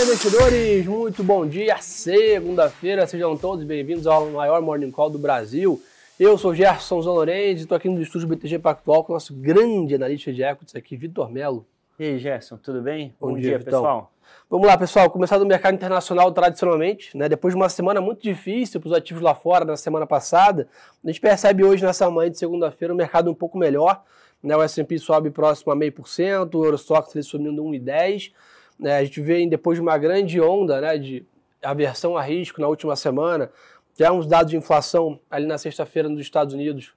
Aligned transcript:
Olá, 0.00 0.08
investidores! 0.08 0.86
Muito 0.86 1.22
bom 1.22 1.46
dia, 1.46 1.76
segunda-feira. 1.76 3.06
Sejam 3.06 3.36
todos 3.36 3.62
bem-vindos 3.66 4.06
ao 4.06 4.30
maior 4.30 4.62
Morning 4.62 4.90
Call 4.90 5.10
do 5.10 5.18
Brasil. 5.18 5.78
Eu 6.18 6.38
sou 6.38 6.54
Gerson 6.54 7.02
Zanorenzi, 7.02 7.64
estou 7.64 7.76
aqui 7.76 7.86
no 7.86 8.00
estúdio 8.00 8.26
BTG 8.26 8.60
Pactual 8.60 9.04
com 9.04 9.12
o 9.12 9.16
nosso 9.16 9.34
grande 9.34 9.94
analista 9.94 10.32
de 10.32 10.42
equities 10.42 10.74
aqui, 10.74 10.96
Vitor 10.96 11.30
Melo. 11.30 11.66
E 11.98 12.04
aí, 12.04 12.18
Gerson, 12.18 12.56
tudo 12.56 12.80
bem? 12.80 13.14
Bom, 13.20 13.28
bom 13.28 13.34
dia, 13.34 13.50
dia 13.50 13.58
pessoal. 13.58 14.10
Vamos 14.48 14.66
lá, 14.66 14.78
pessoal. 14.78 15.10
Começar 15.10 15.36
do 15.36 15.44
mercado 15.44 15.74
internacional 15.74 16.32
tradicionalmente, 16.32 17.14
né? 17.14 17.28
Depois 17.28 17.52
de 17.52 17.60
uma 17.60 17.68
semana 17.68 18.00
muito 18.00 18.22
difícil 18.22 18.80
para 18.80 18.88
os 18.88 18.94
ativos 18.94 19.22
lá 19.22 19.34
fora 19.34 19.66
na 19.66 19.76
semana 19.76 20.06
passada, 20.06 20.66
a 21.04 21.08
gente 21.08 21.20
percebe 21.20 21.62
hoje, 21.62 21.84
nessa 21.84 22.10
manhã 22.10 22.30
de 22.30 22.38
segunda-feira, 22.38 22.94
o 22.94 22.96
mercado 22.96 23.30
um 23.30 23.34
pouco 23.34 23.58
melhor. 23.58 24.02
Né? 24.42 24.56
O 24.56 24.62
S&P 24.62 24.96
sobe 24.96 25.30
próximo 25.30 25.70
a 25.72 25.76
0,5%, 25.76 26.54
o 26.54 26.64
Eurostox 26.64 27.14
ele 27.14 27.22
subindo 27.22 27.62
1,10%. 27.62 28.32
Né? 28.80 28.96
A 28.96 29.04
gente 29.04 29.20
vê 29.20 29.46
depois 29.46 29.76
de 29.76 29.82
uma 29.82 29.98
grande 29.98 30.40
onda 30.40 30.80
né, 30.80 30.96
de 30.96 31.24
aversão 31.62 32.16
a 32.16 32.22
risco 32.22 32.60
na 32.60 32.66
última 32.66 32.96
semana, 32.96 33.50
já 33.98 34.10
uns 34.10 34.26
dados 34.26 34.50
de 34.50 34.56
inflação 34.56 35.20
ali 35.30 35.46
na 35.46 35.58
sexta-feira 35.58 36.08
nos 36.08 36.20
Estados 36.20 36.54
Unidos, 36.54 36.94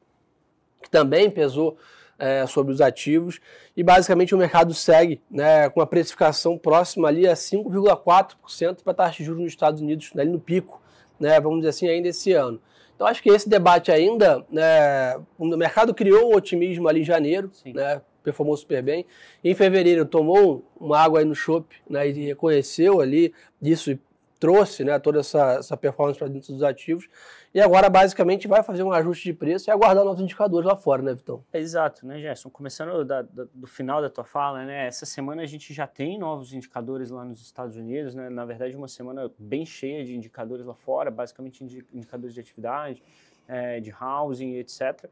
que 0.82 0.90
também 0.90 1.30
pesou 1.30 1.78
é, 2.18 2.48
sobre 2.48 2.72
os 2.72 2.80
ativos, 2.80 3.42
e 3.76 3.84
basicamente 3.84 4.34
o 4.34 4.38
mercado 4.38 4.74
segue 4.74 5.22
né, 5.30 5.70
com 5.70 5.82
a 5.82 5.88
precificação 5.88 6.58
próxima 6.58 7.10
ali 7.10 7.28
a 7.28 7.34
5,4% 7.34 8.84
para 8.84 8.92
a 8.92 8.96
taxa 8.96 9.18
de 9.18 9.26
juros 9.26 9.42
nos 9.42 9.52
Estados 9.52 9.82
Unidos, 9.82 10.12
ali 10.16 10.30
no 10.30 10.40
pico, 10.40 10.82
né, 11.20 11.40
vamos 11.42 11.60
dizer 11.60 11.70
assim, 11.70 11.88
ainda 11.90 12.08
esse 12.08 12.32
ano. 12.32 12.62
Então 12.96 13.08
acho 13.08 13.22
que 13.22 13.30
esse 13.30 13.50
debate 13.50 13.92
ainda, 13.92 14.46
né, 14.50 15.18
o 15.38 15.46
mercado 15.58 15.94
criou 15.94 16.32
um 16.32 16.36
otimismo 16.36 16.88
ali 16.88 17.02
em 17.02 17.06
janeiro, 17.06 17.52
né, 17.66 18.02
performou 18.24 18.56
super 18.58 18.82
bem. 18.82 19.06
Em 19.44 19.54
fevereiro 19.54 20.06
tomou 20.06 20.64
uma 20.80 21.00
água 21.00 21.20
aí 21.20 21.26
no 21.26 21.36
chope 21.36 21.76
né, 21.90 22.08
e 22.08 22.26
reconheceu 22.26 23.02
ali 23.02 23.34
isso 23.62 23.92
e 23.92 24.00
trouxe 24.44 24.84
né, 24.84 25.00
toda 25.00 25.22
essa, 25.22 25.54
essa 25.54 25.78
performance 25.78 26.20
para 26.20 26.28
dentro 26.28 26.52
dos 26.52 26.64
ativos. 26.64 27.08
E 27.54 27.62
agora, 27.62 27.90
basicamente, 27.90 28.46
vai 28.46 28.62
fazer 28.62 28.84
um 28.84 28.92
ajuste 28.92 29.24
de 29.24 29.34
preço 29.34 29.70
e 29.70 29.72
aguardar 29.72 30.04
novos 30.04 30.22
indicadores 30.22 30.68
lá 30.68 30.76
fora, 30.76 31.02
né, 31.02 31.14
Vitão? 31.14 31.46
Exato, 31.54 32.06
né, 32.06 32.20
Gerson? 32.20 32.50
Começando 32.50 33.06
da, 33.06 33.22
da, 33.22 33.46
do 33.54 33.68
final 33.68 34.02
da 34.02 34.10
tua 34.10 34.26
fala, 34.26 34.66
né? 34.66 34.86
Essa 34.86 35.06
semana 35.06 35.44
a 35.44 35.46
gente 35.46 35.74
já 35.74 35.88
tem 35.88 36.20
novos 36.20 36.52
indicadores 36.52 37.10
lá 37.10 37.24
nos 37.24 37.42
Estados 37.42 37.78
Unidos, 37.78 38.16
né? 38.16 38.30
Na 38.30 38.44
verdade, 38.44 38.76
uma 38.76 38.90
semana 38.90 39.32
bem 39.40 39.66
cheia 39.66 40.04
de 40.04 40.14
indicadores 40.14 40.66
lá 40.66 40.74
fora, 40.74 41.10
basicamente 41.10 41.64
indicadores 41.94 42.34
de 42.34 42.42
atividade, 42.42 43.02
é, 43.48 43.80
de 43.80 43.94
housing, 43.98 44.56
etc 44.56 45.10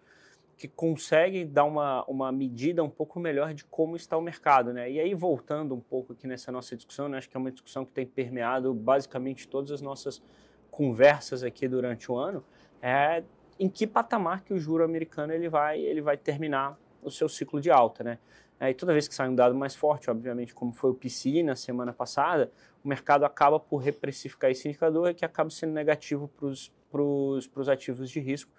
que 0.62 0.68
consegue 0.68 1.44
dar 1.44 1.64
uma, 1.64 2.06
uma 2.06 2.32
medida 2.32 2.84
um 2.84 2.90
pouco 2.90 3.20
melhor 3.20 3.52
de 3.52 3.66
como 3.66 3.96
está 3.96 4.16
o 4.16 4.22
mercado, 4.22 4.72
né? 4.72 4.92
E 4.92 5.00
aí, 5.00 5.12
voltando 5.16 5.74
um 5.74 5.80
pouco 5.80 6.14
aqui 6.14 6.28
nessa 6.28 6.52
nossa 6.52 6.76
discussão, 6.76 7.10
né, 7.10 7.18
acho 7.18 7.28
que 7.28 7.36
é 7.36 7.40
uma 7.40 7.50
discussão 7.50 7.84
que 7.84 7.92
tem 7.92 8.06
permeado 8.06 8.72
basicamente 8.72 9.48
todas 9.48 9.72
as 9.72 9.82
nossas 9.82 10.22
conversas 10.70 11.42
aqui 11.42 11.68
durante 11.68 12.12
o 12.12 12.16
ano, 12.16 12.44
é 12.80 13.24
em 13.60 13.68
que 13.68 13.88
patamar 13.88 14.44
que 14.44 14.54
o 14.54 14.60
juro 14.60 14.84
americano 14.84 15.34
ele 15.34 15.50
vai, 15.50 15.80
ele 15.80 16.00
vai 16.00 16.16
terminar 16.16 16.80
o 17.02 17.10
seu 17.10 17.28
ciclo 17.28 17.60
de 17.60 17.72
alta, 17.72 18.04
né? 18.04 18.20
É, 18.60 18.70
e 18.70 18.76
toda 18.76 18.94
vez 18.94 19.08
que 19.08 19.16
sai 19.16 19.28
um 19.30 19.34
dado 19.34 19.56
mais 19.56 19.76
forte, 19.76 20.12
obviamente, 20.12 20.54
como 20.54 20.74
foi 20.74 20.92
o 20.92 20.94
PCI 20.94 21.42
na 21.42 21.56
semana 21.56 21.92
passada, 21.92 22.52
o 22.86 22.88
mercado 22.88 23.26
acaba 23.26 23.60
por 23.60 23.78
reprecificar 23.78 24.52
esse 24.52 24.68
indicador 24.68 25.12
que 25.16 25.26
acaba 25.26 25.50
sendo 25.50 25.74
negativo 25.74 26.30
para 26.38 27.02
os 27.02 27.68
ativos 27.68 28.12
de 28.12 28.20
risco, 28.20 28.52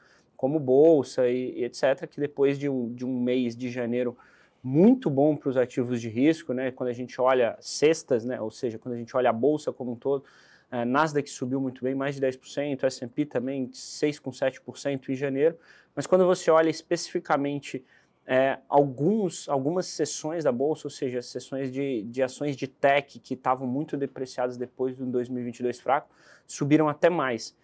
como 0.42 0.58
bolsa 0.58 1.28
e, 1.28 1.60
e, 1.60 1.64
etc., 1.64 2.04
que 2.10 2.18
depois 2.18 2.58
de 2.58 2.68
um, 2.68 2.92
de 2.92 3.06
um 3.06 3.22
mês 3.22 3.54
de 3.54 3.70
janeiro 3.70 4.18
muito 4.60 5.08
bom 5.08 5.36
para 5.36 5.48
os 5.48 5.56
ativos 5.56 6.00
de 6.00 6.08
risco, 6.08 6.52
né? 6.52 6.72
quando 6.72 6.90
a 6.90 6.92
gente 6.92 7.20
olha 7.20 7.56
cestas, 7.60 8.24
né? 8.24 8.40
ou 8.40 8.50
seja, 8.50 8.76
quando 8.76 8.96
a 8.96 8.98
gente 8.98 9.16
olha 9.16 9.30
a 9.30 9.32
bolsa 9.32 9.72
como 9.72 9.92
um 9.92 9.94
todo, 9.94 10.24
a 10.68 10.84
Nasdaq 10.84 11.30
subiu 11.30 11.60
muito 11.60 11.84
bem, 11.84 11.94
mais 11.94 12.16
de 12.16 12.20
10%, 12.20 12.82
S&P 12.82 13.24
também 13.24 13.68
6,7% 13.68 15.10
em 15.10 15.14
janeiro, 15.14 15.56
mas 15.94 16.08
quando 16.08 16.26
você 16.26 16.50
olha 16.50 16.70
especificamente 16.70 17.84
é, 18.26 18.58
alguns, 18.68 19.48
algumas 19.48 19.86
sessões 19.86 20.42
da 20.42 20.50
bolsa, 20.50 20.88
ou 20.88 20.90
seja, 20.90 21.22
sessões 21.22 21.70
de, 21.70 22.02
de 22.02 22.20
ações 22.20 22.56
de 22.56 22.66
tech 22.66 23.20
que 23.20 23.34
estavam 23.34 23.68
muito 23.68 23.96
depreciadas 23.96 24.56
depois 24.56 24.98
do 24.98 25.06
2022 25.06 25.78
fraco, 25.78 26.10
subiram 26.48 26.88
até 26.88 27.08
mais. 27.08 27.54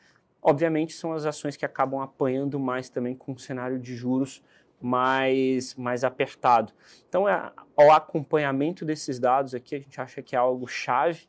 Obviamente 0.42 0.92
são 0.92 1.12
as 1.12 1.26
ações 1.26 1.56
que 1.56 1.64
acabam 1.64 2.00
apanhando 2.00 2.58
mais 2.58 2.88
também 2.88 3.14
com 3.14 3.32
um 3.32 3.38
cenário 3.38 3.78
de 3.78 3.94
juros 3.94 4.42
mais, 4.80 5.74
mais 5.74 6.04
apertado. 6.04 6.72
Então, 7.08 7.28
é, 7.28 7.52
o 7.76 7.90
acompanhamento 7.90 8.84
desses 8.84 9.18
dados 9.18 9.54
aqui, 9.54 9.74
a 9.74 9.78
gente 9.78 10.00
acha 10.00 10.22
que 10.22 10.36
é 10.36 10.38
algo 10.38 10.66
chave 10.68 11.22
uh, 11.22 11.26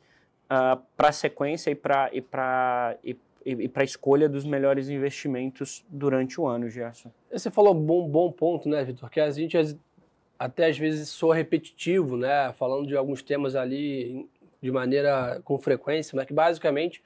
ah, 0.50 0.82
para 0.96 1.10
a 1.10 1.12
sequência 1.12 1.72
e 1.72 1.76
para 1.76 2.12
e 3.04 3.18
e, 3.46 3.52
e, 3.52 3.68
para 3.68 3.84
a 3.84 3.86
escolha 3.86 4.28
dos 4.28 4.46
melhores 4.46 4.90
investimentos 4.90 5.86
durante 5.90 6.40
o 6.40 6.46
ano, 6.46 6.70
Gerson. 6.70 7.12
Você 7.32 7.50
falou 7.50 7.76
um 7.76 7.82
bom, 7.82 8.08
bom 8.08 8.32
ponto, 8.32 8.68
né, 8.68 8.84
Vitor? 8.84 9.10
Que 9.10 9.20
a 9.20 9.30
gente 9.32 9.58
até 10.38 10.68
às 10.68 10.78
vezes 10.78 11.10
soa 11.10 11.36
repetitivo, 11.36 12.18
né? 12.18 12.52
Falando 12.54 12.88
de 12.88 12.96
alguns 12.96 13.22
temas 13.22 13.56
ali 13.56 14.28
de 14.62 14.72
maneira 14.72 15.42
com 15.44 15.58
frequência, 15.58 16.16
mas 16.16 16.26
que 16.26 16.34
basicamente 16.34 17.02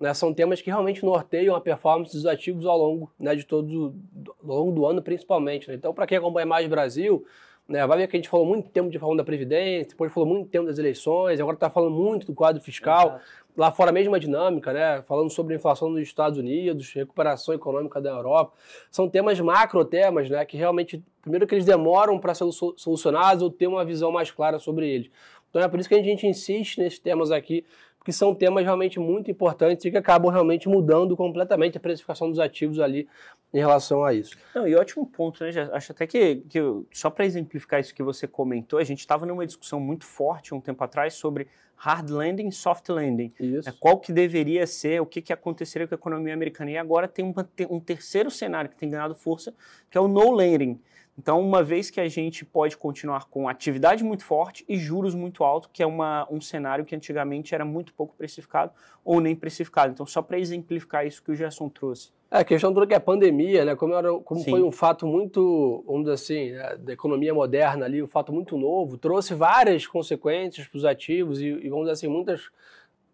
né, 0.00 0.12
são 0.14 0.34
temas 0.34 0.60
que 0.60 0.70
realmente 0.70 1.04
norteiam 1.04 1.54
a 1.54 1.60
performance 1.60 2.12
dos 2.12 2.26
ativos 2.26 2.66
ao 2.66 2.76
longo 2.76 3.12
né, 3.18 3.34
de 3.34 3.44
todo 3.44 3.94
ao 4.42 4.56
longo 4.56 4.72
do 4.72 4.86
ano, 4.86 5.00
principalmente. 5.00 5.68
Né? 5.68 5.74
Então, 5.74 5.94
para 5.94 6.06
quem 6.06 6.18
acompanha 6.18 6.46
mais 6.46 6.66
Brasil, 6.66 7.24
né, 7.68 7.86
vai 7.86 7.98
ver 7.98 8.08
que 8.08 8.16
a 8.16 8.18
gente 8.18 8.28
falou 8.28 8.44
muito 8.44 8.68
tempo 8.68 8.90
de 8.90 8.98
falando 8.98 9.18
da 9.18 9.24
Previdência, 9.24 9.90
depois 9.90 10.12
falou 10.12 10.28
muito 10.28 10.48
tempo 10.50 10.66
das 10.66 10.78
eleições, 10.78 11.40
agora 11.40 11.54
está 11.54 11.70
falando 11.70 11.94
muito 11.94 12.26
do 12.26 12.34
quadro 12.34 12.60
fiscal. 12.60 13.20
Lá 13.56 13.70
fora 13.70 13.90
a 13.90 13.92
mesma 13.92 14.18
dinâmica, 14.18 14.72
né? 14.72 15.02
Falando 15.02 15.30
sobre 15.30 15.52
a 15.52 15.56
inflação 15.56 15.90
nos 15.90 16.00
Estados 16.00 16.38
Unidos, 16.38 16.90
recuperação 16.94 17.54
econômica 17.54 18.00
da 18.00 18.10
Europa. 18.10 18.54
São 18.90 19.08
temas 19.08 19.38
macro 19.40 19.84
temas, 19.84 20.30
né? 20.30 20.42
Que 20.46 20.56
realmente, 20.56 21.04
primeiro 21.20 21.46
que 21.46 21.54
eles 21.54 21.66
demoram 21.66 22.18
para 22.18 22.34
ser 22.34 22.50
solucionados 22.50 23.42
ou 23.42 23.50
ter 23.50 23.66
uma 23.66 23.84
visão 23.84 24.10
mais 24.10 24.30
clara 24.30 24.58
sobre 24.58 24.88
eles. 24.88 25.10
Então 25.50 25.60
é 25.60 25.68
por 25.68 25.78
isso 25.78 25.88
que 25.88 25.94
a 25.94 26.02
gente 26.02 26.26
insiste 26.26 26.78
nesses 26.78 26.98
temas 26.98 27.30
aqui, 27.30 27.62
porque 28.02 28.10
são 28.12 28.34
temas 28.34 28.64
realmente 28.64 28.98
muito 28.98 29.30
importantes 29.30 29.84
e 29.84 29.90
que 29.92 29.96
acabam 29.96 30.28
realmente 30.28 30.68
mudando 30.68 31.16
completamente 31.16 31.76
a 31.76 31.80
precificação 31.80 32.28
dos 32.28 32.40
ativos 32.40 32.80
ali 32.80 33.08
em 33.54 33.58
relação 33.58 34.02
a 34.02 34.12
isso. 34.12 34.36
Não, 34.52 34.66
e 34.66 34.74
ótimo 34.74 35.06
ponto, 35.06 35.44
né? 35.44 35.50
Acho 35.72 35.92
até 35.92 36.04
que, 36.04 36.42
que 36.48 36.58
só 36.92 37.10
para 37.10 37.24
exemplificar 37.24 37.78
isso 37.78 37.94
que 37.94 38.02
você 38.02 38.26
comentou, 38.26 38.80
a 38.80 38.84
gente 38.84 38.98
estava 38.98 39.24
numa 39.24 39.46
discussão 39.46 39.78
muito 39.78 40.04
forte 40.04 40.52
um 40.52 40.60
tempo 40.60 40.82
atrás 40.82 41.14
sobre 41.14 41.46
hard 41.76 42.10
landing 42.10 42.48
e 42.48 42.52
soft 42.52 42.88
landing. 42.88 43.32
Isso. 43.38 43.68
É, 43.68 43.72
qual 43.78 43.96
que 44.00 44.12
deveria 44.12 44.66
ser, 44.66 45.00
o 45.00 45.06
que, 45.06 45.22
que 45.22 45.32
aconteceria 45.32 45.86
com 45.86 45.94
a 45.94 45.96
economia 45.96 46.34
americana. 46.34 46.72
E 46.72 46.78
agora 46.78 47.06
tem 47.06 47.24
uma, 47.24 47.48
um 47.70 47.78
terceiro 47.78 48.32
cenário 48.32 48.68
que 48.68 48.76
tem 48.76 48.90
ganhado 48.90 49.14
força, 49.14 49.54
que 49.88 49.96
é 49.96 50.00
o 50.00 50.08
no 50.08 50.32
landing. 50.32 50.80
Então, 51.18 51.40
uma 51.40 51.62
vez 51.62 51.90
que 51.90 52.00
a 52.00 52.08
gente 52.08 52.44
pode 52.44 52.76
continuar 52.76 53.26
com 53.26 53.46
atividade 53.48 54.02
muito 54.02 54.24
forte 54.24 54.64
e 54.66 54.78
juros 54.78 55.14
muito 55.14 55.44
altos, 55.44 55.68
que 55.72 55.82
é 55.82 55.86
uma, 55.86 56.26
um 56.30 56.40
cenário 56.40 56.84
que 56.84 56.96
antigamente 56.96 57.54
era 57.54 57.64
muito 57.64 57.92
pouco 57.92 58.14
precificado 58.16 58.72
ou 59.04 59.20
nem 59.20 59.36
precificado. 59.36 59.92
Então, 59.92 60.06
só 60.06 60.22
para 60.22 60.38
exemplificar 60.38 61.06
isso 61.06 61.22
que 61.22 61.30
o 61.30 61.34
Gerson 61.34 61.68
trouxe. 61.68 62.10
É, 62.30 62.38
a 62.38 62.44
questão 62.44 62.72
toda 62.72 62.86
que 62.86 62.94
é 62.94 62.96
a 62.96 63.00
pandemia, 63.00 63.62
né? 63.62 63.76
Como, 63.76 63.92
era, 63.92 64.10
como 64.20 64.42
foi 64.42 64.62
um 64.62 64.72
fato 64.72 65.06
muito, 65.06 65.84
vamos 65.86 66.04
dizer 66.04 66.14
assim, 66.14 66.52
né, 66.52 66.76
da 66.78 66.94
economia 66.94 67.34
moderna 67.34 67.84
ali, 67.84 68.02
um 68.02 68.08
fato 68.08 68.32
muito 68.32 68.56
novo, 68.56 68.96
trouxe 68.96 69.34
várias 69.34 69.86
consequências 69.86 70.66
para 70.66 70.78
os 70.78 70.84
ativos 70.86 71.42
e, 71.42 71.48
e, 71.48 71.68
vamos 71.68 71.84
dizer 71.84 71.92
assim, 71.92 72.08
muitas 72.08 72.48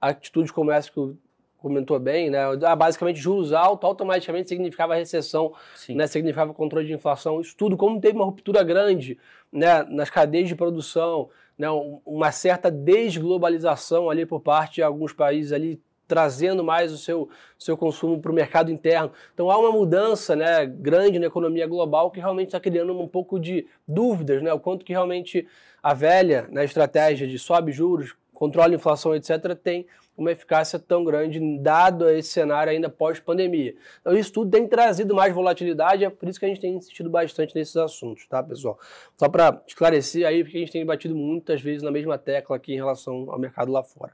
atitudes 0.00 0.52
como 0.52 0.70
essa 0.70 0.88
que 0.88 1.00
o 1.00 1.16
comentou 1.58 1.98
bem, 1.98 2.30
né? 2.30 2.38
Ah, 2.64 2.76
basicamente, 2.76 3.18
juros 3.18 3.52
altos 3.52 3.86
automaticamente 3.86 4.48
significava 4.48 4.94
recessão, 4.94 5.52
né? 5.88 6.06
significava 6.06 6.54
controle 6.54 6.86
de 6.86 6.94
inflação. 6.94 7.40
Isso 7.40 7.54
tudo, 7.56 7.76
como 7.76 8.00
teve 8.00 8.14
uma 8.14 8.24
ruptura 8.24 8.62
grande 8.62 9.18
né? 9.52 9.82
nas 9.82 10.08
cadeias 10.08 10.48
de 10.48 10.54
produção, 10.54 11.28
né? 11.58 11.66
uma 12.06 12.30
certa 12.30 12.70
desglobalização 12.70 14.08
ali 14.08 14.24
por 14.24 14.40
parte 14.40 14.76
de 14.76 14.82
alguns 14.82 15.12
países 15.12 15.52
ali 15.52 15.80
trazendo 16.06 16.64
mais 16.64 16.90
o 16.90 16.96
seu, 16.96 17.28
seu 17.58 17.76
consumo 17.76 18.18
para 18.18 18.32
o 18.32 18.34
mercado 18.34 18.72
interno. 18.72 19.12
Então 19.34 19.50
há 19.50 19.58
uma 19.58 19.70
mudança 19.70 20.34
né, 20.34 20.64
grande 20.64 21.18
na 21.18 21.26
economia 21.26 21.66
global 21.66 22.10
que 22.10 22.18
realmente 22.18 22.48
está 22.48 22.58
criando 22.58 22.98
um 22.98 23.06
pouco 23.06 23.38
de 23.38 23.66
dúvidas, 23.86 24.42
né, 24.42 24.50
o 24.50 24.58
quanto 24.58 24.86
que 24.86 24.92
realmente 24.92 25.46
a 25.82 25.92
velha 25.92 26.48
né, 26.50 26.64
estratégia 26.64 27.28
de 27.28 27.38
sobe 27.38 27.70
juros, 27.72 28.16
controle 28.32 28.74
a 28.74 28.76
inflação, 28.76 29.14
etc., 29.14 29.54
tem 29.62 29.86
uma 30.18 30.32
eficácia 30.32 30.80
tão 30.80 31.04
grande, 31.04 31.40
dado 31.60 32.10
esse 32.10 32.30
cenário 32.30 32.72
ainda 32.72 32.90
pós-pandemia. 32.90 33.76
Então, 34.00 34.12
isso 34.16 34.32
tudo 34.32 34.50
tem 34.50 34.66
trazido 34.66 35.14
mais 35.14 35.32
volatilidade, 35.32 36.04
é 36.04 36.10
por 36.10 36.28
isso 36.28 36.40
que 36.40 36.44
a 36.44 36.48
gente 36.48 36.60
tem 36.60 36.74
insistido 36.74 37.08
bastante 37.08 37.54
nesses 37.54 37.76
assuntos, 37.76 38.26
tá, 38.26 38.42
pessoal? 38.42 38.76
Só 39.16 39.28
para 39.28 39.62
esclarecer 39.66 40.26
aí, 40.26 40.42
porque 40.42 40.56
a 40.56 40.60
gente 40.60 40.72
tem 40.72 40.84
batido 40.84 41.14
muitas 41.14 41.62
vezes 41.62 41.84
na 41.84 41.92
mesma 41.92 42.18
tecla 42.18 42.56
aqui 42.56 42.72
em 42.72 42.76
relação 42.76 43.30
ao 43.30 43.38
mercado 43.38 43.70
lá 43.70 43.84
fora. 43.84 44.12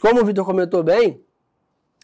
Como 0.00 0.22
o 0.22 0.24
Vitor 0.24 0.46
comentou 0.46 0.82
bem, 0.82 1.20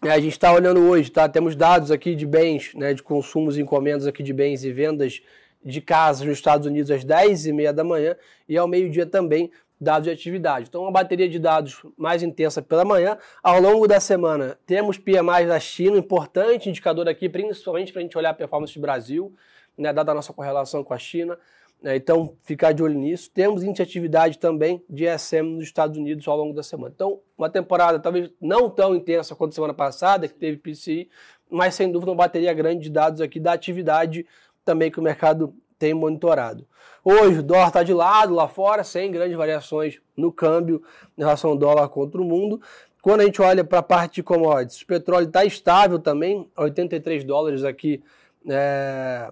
é, 0.05 0.11
a 0.11 0.21
gente 0.21 0.33
está 0.33 0.53
olhando 0.53 0.81
hoje, 0.81 1.11
tá? 1.11 1.27
Temos 1.27 1.57
dados 1.57 1.91
aqui 1.91 2.15
de 2.15 2.27
bens, 2.27 2.75
né, 2.75 2.93
de 2.93 3.03
consumos 3.03 3.57
e 3.57 3.63
encomendas 3.63 4.07
aqui 4.07 4.23
de 4.23 4.35
bens 4.35 4.63
e 4.65 4.71
vendas 4.71 5.23
de 5.65 5.81
casas 5.81 6.27
nos 6.27 6.37
Estados 6.37 6.67
Unidos 6.67 6.91
às 6.91 7.05
10h30 7.05 7.73
da 7.73 7.83
manhã 7.83 8.15
e 8.47 8.59
ao 8.59 8.69
meio-dia 8.69 9.07
também 9.07 9.51
dados 9.81 10.05
de 10.05 10.11
atividade. 10.11 10.67
Então, 10.69 10.83
uma 10.83 10.91
bateria 10.91 11.29
de 11.29 11.39
dados 11.39 11.83
mais 11.97 12.23
intensa 12.23 12.63
pela 12.63 12.85
manhã. 12.85 13.19
Ao 13.43 13.61
longo 13.61 13.87
da 13.87 14.01
semana, 14.01 14.59
temos 14.67 14.99
PMI 14.99 15.47
da 15.47 15.59
China, 15.61 15.99
importante 15.99 16.69
indicador 16.69 17.09
aqui, 17.09 17.29
principalmente 17.29 17.93
para 17.93 18.01
a 18.01 18.03
gente 18.03 18.17
olhar 18.17 18.31
a 18.31 18.35
performance 18.35 18.75
do 18.75 18.81
Brasil, 18.81 19.35
né, 19.77 19.93
dada 19.93 20.13
a 20.13 20.15
nossa 20.15 20.33
correlação 20.33 20.83
com 20.83 20.95
a 20.95 20.99
China. 20.99 21.39
Né, 21.83 21.97
então, 21.97 22.35
ficar 22.43 22.73
de 22.73 22.83
olho 22.83 22.99
nisso. 22.99 23.31
Temos 23.31 23.63
índice 23.63 23.77
de 23.77 23.83
atividade 23.83 24.39
também 24.39 24.83
de 24.89 25.05
ESM 25.05 25.57
nos 25.57 25.65
Estados 25.65 25.99
Unidos 25.99 26.27
ao 26.27 26.37
longo 26.37 26.55
da 26.55 26.63
semana. 26.63 26.93
Então, 26.95 27.21
uma 27.37 27.51
temporada 27.51 27.99
talvez 27.99 28.31
não 28.41 28.71
tão 28.71 28.95
intensa 28.95 29.35
quanto 29.35 29.55
semana 29.55 29.75
passada, 29.75 30.27
que 30.27 30.35
teve 30.35 30.57
PCI, 30.57 31.11
mas 31.51 31.75
sem 31.75 31.93
dúvida 31.93 32.11
uma 32.11 32.17
bateria 32.17 32.55
grande 32.55 32.85
de 32.85 32.91
dados 32.91 33.21
aqui 33.21 33.39
da 33.39 33.53
atividade 33.53 34.27
também 34.65 34.91
que 34.91 34.99
o 34.99 35.03
mercado 35.03 35.55
tem 35.85 35.93
monitorado. 35.93 36.67
Hoje 37.05 37.41
o 37.41 37.43
dólar 37.43 37.69
está 37.69 37.83
de 37.83 37.93
lado 37.93 38.33
lá 38.35 38.49
fora, 38.49 38.83
sem 38.83 39.11
grandes 39.11 39.37
variações 39.37 40.01
no 40.17 40.33
câmbio 40.33 40.83
em 41.19 41.21
relação 41.21 41.51
ao 41.51 41.59
dólar 41.59 41.91
contra 41.91 42.19
o 42.23 42.25
mundo. 42.25 42.59
Quando 43.03 43.21
a 43.21 43.25
gente 43.25 43.43
olha 43.43 43.63
para 43.63 43.81
a 43.81 43.83
parte 43.83 44.15
de 44.15 44.23
commodities, 44.23 44.81
o 44.81 44.87
petróleo 44.87 45.27
está 45.27 45.45
estável 45.45 45.99
também, 45.99 46.49
83 46.57 47.23
dólares 47.25 47.65
aqui 47.65 48.03
é, 48.49 49.31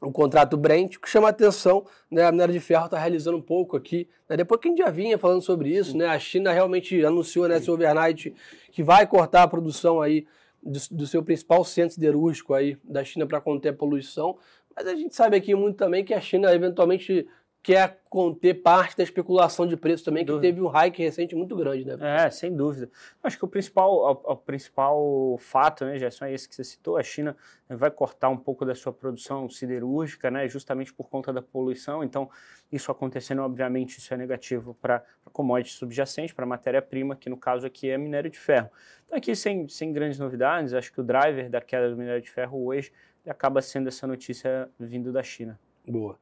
o 0.00 0.12
contrato 0.12 0.56
Brent. 0.56 0.94
O 0.94 1.00
que 1.00 1.10
chama 1.10 1.30
atenção, 1.30 1.84
né, 2.08 2.24
a 2.24 2.30
minério 2.30 2.54
de 2.54 2.60
ferro 2.60 2.84
está 2.84 2.96
realizando 2.96 3.38
um 3.38 3.42
pouco 3.42 3.76
aqui. 3.76 4.08
Né, 4.28 4.36
depois 4.36 4.60
que 4.60 4.68
a 4.68 4.70
gente 4.70 4.78
já 4.78 4.90
vinha 4.90 5.18
falando 5.18 5.42
sobre 5.42 5.70
isso, 5.70 5.96
né, 5.96 6.06
a 6.06 6.18
China 6.20 6.52
realmente 6.52 7.04
anunciou 7.04 7.48
nesse 7.48 7.68
overnight 7.68 8.32
que 8.70 8.84
vai 8.84 9.04
cortar 9.04 9.42
a 9.42 9.48
produção 9.48 10.00
aí 10.00 10.28
do, 10.62 10.78
do 10.92 11.06
seu 11.08 11.24
principal 11.24 11.64
centro 11.64 11.94
siderúrgico 11.94 12.54
aí 12.54 12.78
da 12.84 13.02
China 13.02 13.26
para 13.26 13.40
conter 13.40 13.70
a 13.70 13.72
poluição. 13.72 14.38
Mas 14.76 14.86
a 14.86 14.94
gente 14.94 15.14
sabe 15.14 15.36
aqui 15.36 15.54
muito 15.54 15.76
também 15.76 16.04
que 16.04 16.12
a 16.12 16.20
China 16.20 16.54
eventualmente 16.54 17.26
quer 17.66 18.00
conter 18.08 18.54
parte 18.62 18.96
da 18.96 19.02
especulação 19.02 19.66
de 19.66 19.76
preço 19.76 20.04
também, 20.04 20.24
que 20.24 20.38
teve 20.38 20.60
um 20.60 20.70
hike 20.70 21.02
recente 21.02 21.34
muito 21.34 21.56
grande, 21.56 21.84
né? 21.84 21.96
É, 22.24 22.30
sem 22.30 22.54
dúvida. 22.54 22.88
Acho 23.20 23.36
que 23.36 23.44
o 23.44 23.48
principal, 23.48 23.92
o, 23.92 24.32
o 24.32 24.36
principal 24.36 25.36
fato, 25.40 25.84
né, 25.84 25.98
Gerson, 25.98 26.26
é 26.26 26.32
esse 26.32 26.48
que 26.48 26.54
você 26.54 26.62
citou, 26.62 26.96
a 26.96 27.02
China 27.02 27.36
vai 27.68 27.90
cortar 27.90 28.28
um 28.28 28.36
pouco 28.36 28.64
da 28.64 28.72
sua 28.72 28.92
produção 28.92 29.48
siderúrgica, 29.48 30.30
né, 30.30 30.46
justamente 30.46 30.94
por 30.94 31.08
conta 31.08 31.32
da 31.32 31.42
poluição, 31.42 32.04
então 32.04 32.30
isso 32.70 32.92
acontecendo, 32.92 33.42
obviamente, 33.42 33.98
isso 33.98 34.14
é 34.14 34.16
negativo 34.16 34.72
para 34.80 35.02
commodities 35.32 35.76
subjacentes, 35.76 36.32
para 36.32 36.46
matéria-prima, 36.46 37.16
que 37.16 37.28
no 37.28 37.36
caso 37.36 37.66
aqui 37.66 37.90
é 37.90 37.98
minério 37.98 38.30
de 38.30 38.38
ferro. 38.38 38.70
Então 39.06 39.18
aqui, 39.18 39.34
sem, 39.34 39.66
sem 39.68 39.92
grandes 39.92 40.20
novidades, 40.20 40.72
acho 40.72 40.92
que 40.92 41.00
o 41.00 41.04
driver 41.04 41.50
da 41.50 41.60
queda 41.60 41.90
do 41.90 41.96
minério 41.96 42.22
de 42.22 42.30
ferro 42.30 42.64
hoje 42.64 42.92
acaba 43.26 43.60
sendo 43.62 43.88
essa 43.88 44.06
notícia 44.06 44.68
vindo 44.78 45.12
da 45.12 45.22
China. 45.22 45.58
Boa. 45.86 46.18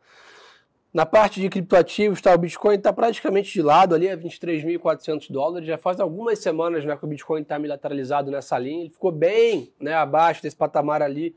Na 0.93 1.05
parte 1.05 1.41
de 1.41 1.49
criptoativos, 1.49 2.21
tá, 2.21 2.33
o 2.33 2.39
Bitcoin 2.39 2.77
está 2.77 2.93
praticamente 2.93 3.53
de 3.53 3.61
lado 3.61 3.97
ali, 3.97 4.09
a 4.09 4.17
23.400 4.17 5.31
dólares. 5.31 5.67
Já 5.67 5.77
faz 5.77 5.99
algumas 5.99 6.39
semanas 6.39 6.85
né, 6.85 6.97
que 6.97 7.05
o 7.05 7.09
Bitcoin 7.09 7.43
está 7.43 7.59
bilateralizado 7.59 8.31
nessa 8.31 8.57
linha. 8.59 8.83
Ele 8.83 8.91
ficou 8.91 9.11
bem 9.11 9.73
né, 9.81 9.93
abaixo 9.93 10.41
desse 10.41 10.55
patamar 10.55 11.03
ali 11.03 11.35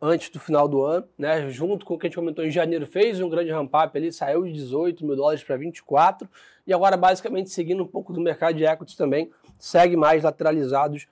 antes 0.00 0.30
do 0.30 0.40
final 0.40 0.66
do 0.66 0.82
ano, 0.82 1.06
né? 1.16 1.48
Junto 1.48 1.84
com 1.84 1.94
o 1.94 1.98
que 1.98 2.06
a 2.06 2.08
gente 2.08 2.16
comentou 2.16 2.44
em 2.44 2.50
janeiro, 2.50 2.86
fez 2.86 3.20
um 3.20 3.28
grande 3.28 3.50
ramp-up 3.50 3.96
ali, 3.96 4.12
saiu 4.12 4.44
de 4.44 4.52
18 4.52 5.04
mil 5.04 5.16
dólares 5.16 5.42
para 5.42 5.56
24 5.56 6.28
e 6.66 6.72
agora 6.72 6.96
basicamente 6.96 7.50
seguindo 7.50 7.82
um 7.82 7.86
pouco 7.86 8.12
do 8.12 8.20
mercado 8.20 8.56
de 8.56 8.64
equities 8.64 8.96
também, 8.96 9.30
segue 9.58 9.96
mais 9.96 10.22
lateralizados 10.22 11.08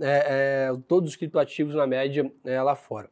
é, 0.00 0.68
é, 0.70 0.78
todos 0.86 1.10
os 1.10 1.16
criptoativos 1.16 1.74
na 1.74 1.86
média 1.86 2.30
é, 2.44 2.60
lá 2.62 2.74
fora. 2.74 3.08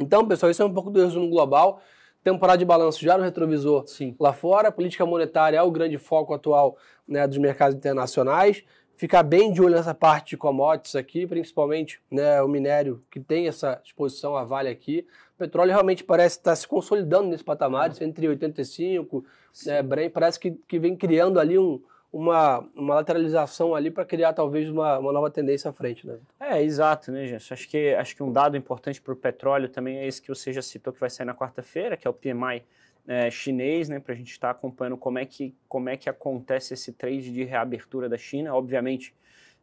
Então, 0.00 0.26
pessoal, 0.26 0.50
isso 0.50 0.62
é 0.62 0.64
um 0.64 0.72
pouco 0.72 0.90
do 0.90 1.00
resumo 1.00 1.28
global. 1.28 1.80
Temporada 2.22 2.58
de 2.58 2.64
balanço 2.64 3.00
já 3.00 3.16
no 3.16 3.24
retrovisor 3.24 3.86
Sim. 3.86 4.14
lá 4.18 4.32
fora. 4.32 4.72
Política 4.72 5.06
monetária 5.06 5.56
é 5.56 5.62
o 5.62 5.70
grande 5.70 5.96
foco 5.98 6.34
atual 6.34 6.76
né, 7.06 7.26
dos 7.26 7.38
mercados 7.38 7.76
internacionais. 7.76 8.64
Ficar 8.96 9.22
bem 9.22 9.52
de 9.52 9.62
olho 9.62 9.76
nessa 9.76 9.94
parte 9.94 10.30
de 10.30 10.36
commodities 10.36 10.96
aqui, 10.96 11.24
principalmente 11.26 12.00
né, 12.10 12.42
o 12.42 12.48
minério, 12.48 13.02
que 13.10 13.20
tem 13.20 13.46
essa 13.46 13.80
exposição 13.84 14.36
a 14.36 14.42
Vale 14.42 14.68
aqui. 14.68 15.06
O 15.36 15.38
petróleo 15.38 15.70
realmente 15.70 16.02
parece 16.02 16.38
estar 16.38 16.56
se 16.56 16.66
consolidando 16.66 17.28
nesse 17.28 17.44
patamar, 17.44 17.90
uhum. 17.90 17.96
entre 18.00 18.26
85, 18.26 19.24
né, 19.64 19.82
Brent, 19.82 20.12
parece 20.12 20.40
que, 20.40 20.50
que 20.66 20.80
vem 20.80 20.96
criando 20.96 21.38
ali 21.38 21.56
um, 21.56 21.80
uma, 22.12 22.60
uma 22.74 22.94
lateralização 22.94 23.74
ali 23.74 23.90
para 23.90 24.04
criar 24.04 24.32
talvez 24.32 24.68
uma, 24.68 24.98
uma 24.98 25.12
nova 25.12 25.30
tendência 25.30 25.70
à 25.70 25.72
frente, 25.72 26.06
né? 26.06 26.18
É, 26.40 26.62
exato, 26.62 27.12
né, 27.12 27.26
gente? 27.26 27.52
Acho 27.52 27.68
que, 27.68 27.94
acho 27.94 28.16
que 28.16 28.22
um 28.22 28.32
dado 28.32 28.56
importante 28.56 29.00
para 29.00 29.12
o 29.12 29.16
petróleo 29.16 29.68
também 29.68 29.98
é 29.98 30.06
esse 30.06 30.20
que 30.22 30.28
você 30.28 30.52
já 30.52 30.62
citou 30.62 30.92
que 30.92 31.00
vai 31.00 31.10
sair 31.10 31.26
na 31.26 31.34
quarta-feira, 31.34 31.96
que 31.96 32.06
é 32.06 32.10
o 32.10 32.14
PMI 32.14 32.62
é, 33.06 33.30
chinês, 33.30 33.88
né? 33.88 34.00
Para 34.00 34.14
a 34.14 34.16
gente 34.16 34.30
estar 34.30 34.48
tá 34.48 34.58
acompanhando 34.58 34.96
como 34.96 35.18
é, 35.18 35.26
que, 35.26 35.54
como 35.68 35.88
é 35.88 35.96
que 35.96 36.08
acontece 36.08 36.74
esse 36.74 36.92
trade 36.92 37.30
de 37.30 37.44
reabertura 37.44 38.08
da 38.08 38.16
China. 38.16 38.54
Obviamente, 38.54 39.14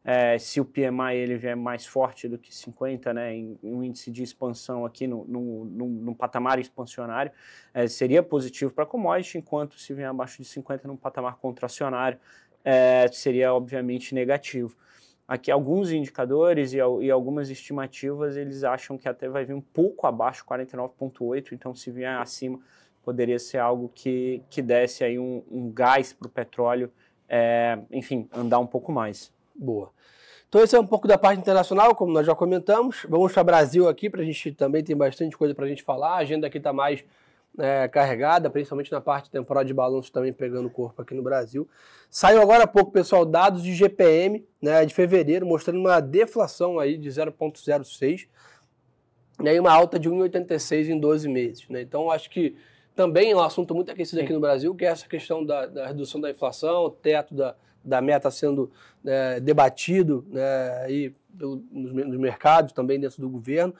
é, 0.07 0.37
se 0.37 0.61
o 0.61 0.65
PMI 0.65 1.15
ele 1.15 1.35
vier 1.35 1.55
mais 1.55 1.87
forte 1.87 2.27
do 2.27 2.37
que 2.37 2.53
50, 2.53 3.11
né, 3.11 3.33
em, 3.33 3.57
em 3.63 3.73
um 3.73 3.83
índice 3.83 4.11
de 4.11 4.21
expansão 4.21 4.85
aqui 4.85 5.07
no, 5.07 5.25
no, 5.25 5.65
no, 5.65 6.15
patamar 6.15 6.59
expansionário, 6.59 7.31
é, 7.73 7.87
seria 7.87 8.21
positivo 8.21 8.71
para 8.71 8.83
a 8.83 8.87
commodity, 8.87 9.39
enquanto 9.39 9.79
se 9.79 9.95
vier 9.95 10.07
abaixo 10.07 10.37
de 10.37 10.47
50 10.47 10.87
num 10.87 10.95
patamar 10.95 11.37
contracionário, 11.37 12.19
é, 12.63 13.07
seria 13.11 13.51
obviamente 13.51 14.13
negativo. 14.13 14.77
Aqui 15.27 15.49
alguns 15.49 15.89
indicadores 15.91 16.71
e, 16.73 16.77
e, 16.77 17.09
algumas 17.09 17.49
estimativas, 17.49 18.37
eles 18.37 18.63
acham 18.63 18.99
que 18.99 19.09
até 19.09 19.27
vai 19.27 19.43
vir 19.43 19.53
um 19.53 19.61
pouco 19.61 20.05
abaixo, 20.05 20.45
49,8, 20.45 21.51
então 21.51 21.73
se 21.73 21.89
vier 21.89 22.15
acima, 22.15 22.59
poderia 23.03 23.39
ser 23.39 23.57
algo 23.57 23.91
que, 23.93 24.43
que 24.51 24.61
desse 24.61 25.03
aí 25.03 25.17
um, 25.17 25.43
um 25.49 25.71
gás 25.71 26.13
para 26.13 26.27
o 26.27 26.29
petróleo, 26.29 26.91
é, 27.27 27.79
enfim, 27.89 28.29
andar 28.31 28.59
um 28.59 28.67
pouco 28.67 28.91
mais. 28.91 29.33
Boa. 29.55 29.91
Então 30.47 30.63
esse 30.63 30.75
é 30.75 30.79
um 30.79 30.85
pouco 30.85 31.07
da 31.07 31.17
parte 31.17 31.39
internacional, 31.39 31.95
como 31.95 32.13
nós 32.13 32.25
já 32.25 32.35
comentamos. 32.35 33.05
Vamos 33.09 33.33
para 33.33 33.41
o 33.41 33.45
Brasil 33.45 33.87
aqui, 33.89 34.09
para 34.09 34.21
a 34.21 34.25
gente 34.25 34.51
também 34.51 34.83
tem 34.83 34.95
bastante 34.95 35.37
coisa 35.37 35.53
para 35.53 35.65
a 35.65 35.67
gente 35.67 35.83
falar. 35.83 36.13
A 36.13 36.17
agenda 36.17 36.47
aqui 36.47 36.57
está 36.57 36.71
mais 36.71 37.03
é, 37.57 37.87
carregada, 37.87 38.49
principalmente 38.49 38.91
na 38.91 39.01
parte 39.01 39.29
temporal 39.29 39.63
de 39.63 39.73
balanço 39.73 40.11
também 40.11 40.31
pegando 40.31 40.69
corpo 40.69 41.01
aqui 41.01 41.13
no 41.13 41.23
Brasil. 41.23 41.67
Saiu 42.09 42.41
agora 42.41 42.63
há 42.63 42.67
pouco, 42.67 42.91
pessoal, 42.91 43.25
dados 43.25 43.63
de 43.63 43.73
GPM 43.73 44.45
né, 44.61 44.85
de 44.85 44.93
fevereiro, 44.93 45.45
mostrando 45.45 45.79
uma 45.79 45.99
deflação 45.99 46.79
aí 46.79 46.97
de 46.97 47.09
0,06 47.09 48.27
né, 49.39 49.55
e 49.55 49.59
uma 49.59 49.71
alta 49.71 49.99
de 49.99 50.09
1,86 50.09 50.89
em 50.89 50.99
12 50.99 51.27
meses. 51.27 51.67
Né? 51.69 51.81
Então 51.81 52.11
acho 52.11 52.29
que 52.29 52.55
também 52.95 53.31
é 53.31 53.35
um 53.35 53.41
assunto 53.41 53.75
muito 53.75 53.91
aquecido 53.91 54.21
aqui 54.21 54.31
no 54.31 54.39
Brasil, 54.39 54.73
que 54.73 54.85
é 54.85 54.87
essa 54.87 55.07
questão 55.07 55.45
da, 55.45 55.65
da 55.65 55.87
redução 55.87 56.21
da 56.21 56.31
inflação, 56.31 56.89
teto 57.01 57.33
da, 57.33 57.55
da 57.85 58.01
meta 58.01 58.31
sendo 58.31 58.71
é, 59.05 59.39
debatido 59.39 60.25
né, 60.29 60.83
aí 60.83 61.15
pelo, 61.37 61.63
nos, 61.71 61.93
nos, 61.93 62.17
mercados, 62.17 62.73
também 62.73 62.99
dentro 62.99 63.21
do 63.21 63.29
governo. 63.29 63.73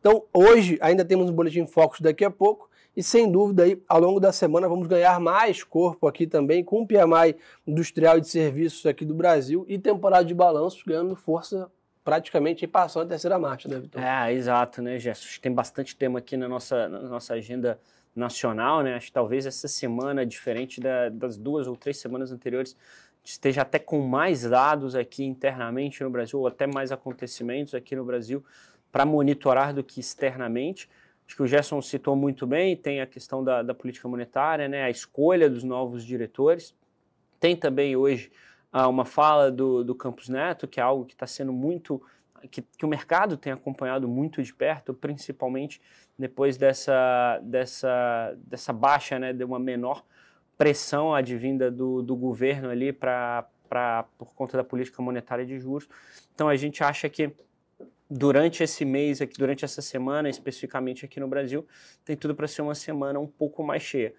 Então, 0.00 0.24
hoje 0.32 0.78
ainda 0.80 1.04
temos 1.04 1.30
um 1.30 1.32
boletim 1.32 1.66
Focus 1.66 2.00
daqui 2.00 2.24
a 2.24 2.30
pouco, 2.30 2.68
e 2.96 3.02
sem 3.02 3.30
dúvida 3.30 3.64
aí, 3.64 3.80
ao 3.88 4.00
longo 4.00 4.20
da 4.20 4.32
semana 4.32 4.68
vamos 4.68 4.86
ganhar 4.86 5.18
mais 5.18 5.64
corpo 5.64 6.06
aqui 6.06 6.26
também, 6.26 6.62
com 6.62 6.82
o 6.82 6.86
PMI 6.86 7.36
industrial 7.66 8.18
e 8.18 8.20
de 8.20 8.28
serviços 8.28 8.84
aqui 8.86 9.04
do 9.04 9.14
Brasil 9.14 9.64
e 9.68 9.78
temporada 9.78 10.24
de 10.24 10.34
balanços 10.34 10.82
ganhando 10.82 11.16
força 11.16 11.70
praticamente 12.04 12.66
passando 12.66 13.06
a 13.06 13.08
terceira 13.08 13.38
marcha, 13.38 13.66
né, 13.66 13.78
Vitor? 13.78 14.00
É, 14.00 14.32
exato, 14.32 14.82
né, 14.82 14.98
Gerson? 14.98 15.40
Tem 15.40 15.52
bastante 15.52 15.96
tema 15.96 16.18
aqui 16.18 16.36
na 16.36 16.46
nossa, 16.46 16.86
na 16.86 17.00
nossa 17.00 17.32
agenda 17.32 17.80
nacional, 18.14 18.82
né? 18.82 18.94
Acho 18.94 19.06
que 19.06 19.12
talvez 19.12 19.46
essa 19.46 19.66
semana, 19.66 20.24
diferente 20.24 20.80
da, 20.80 21.08
das 21.08 21.36
duas 21.36 21.66
ou 21.66 21.76
três 21.76 21.96
semanas 21.96 22.30
anteriores, 22.30 22.76
esteja 23.24 23.62
até 23.62 23.78
com 23.78 24.00
mais 24.00 24.42
dados 24.42 24.94
aqui 24.94 25.24
internamente 25.24 26.04
no 26.04 26.10
Brasil, 26.10 26.38
ou 26.38 26.46
até 26.46 26.66
mais 26.66 26.92
acontecimentos 26.92 27.74
aqui 27.74 27.96
no 27.96 28.04
Brasil 28.04 28.44
para 28.92 29.06
monitorar 29.06 29.72
do 29.72 29.82
que 29.82 29.98
externamente. 29.98 30.88
Acho 31.26 31.36
que 31.36 31.42
o 31.42 31.46
Gerson 31.46 31.80
citou 31.80 32.14
muito 32.14 32.46
bem, 32.46 32.76
tem 32.76 33.00
a 33.00 33.06
questão 33.06 33.42
da, 33.42 33.62
da 33.62 33.74
política 33.74 34.06
monetária, 34.06 34.68
né, 34.68 34.84
a 34.84 34.90
escolha 34.90 35.48
dos 35.48 35.64
novos 35.64 36.04
diretores. 36.04 36.74
Tem 37.40 37.56
também 37.56 37.96
hoje 37.96 38.30
ah, 38.70 38.88
uma 38.88 39.06
fala 39.06 39.50
do, 39.50 39.82
do 39.82 39.94
Campos 39.94 40.28
Neto, 40.28 40.68
que 40.68 40.78
é 40.78 40.82
algo 40.82 41.06
que 41.06 41.14
está 41.14 41.26
sendo 41.26 41.52
muito. 41.52 42.02
Que, 42.50 42.60
que, 42.60 42.84
o 42.84 42.88
mercado 42.88 43.38
tem 43.38 43.50
acompanhado 43.54 44.06
muito 44.06 44.42
de 44.42 44.52
perto, 44.52 44.92
principalmente 44.92 45.80
depois 46.18 46.58
dessa, 46.58 47.40
dessa, 47.42 48.36
dessa 48.36 48.72
baixa, 48.72 49.18
né, 49.18 49.32
de 49.32 49.42
uma 49.44 49.58
menor 49.58 50.04
pressão 50.56 51.14
advinda 51.14 51.70
do, 51.70 52.02
do 52.02 52.16
governo 52.16 52.70
ali 52.70 52.92
para 52.92 53.46
por 54.16 54.32
conta 54.34 54.56
da 54.56 54.62
política 54.62 55.02
monetária 55.02 55.44
de 55.44 55.58
juros. 55.58 55.88
Então 56.34 56.48
a 56.48 56.54
gente 56.54 56.84
acha 56.84 57.08
que 57.08 57.32
durante 58.08 58.62
esse 58.62 58.84
mês, 58.84 59.20
aqui, 59.20 59.36
durante 59.36 59.64
essa 59.64 59.82
semana, 59.82 60.28
especificamente 60.28 61.04
aqui 61.04 61.18
no 61.18 61.26
Brasil, 61.26 61.66
tem 62.04 62.16
tudo 62.16 62.34
para 62.34 62.46
ser 62.46 62.62
uma 62.62 62.74
semana 62.74 63.18
um 63.18 63.26
pouco 63.26 63.62
mais 63.64 63.82
cheia. 63.82 64.14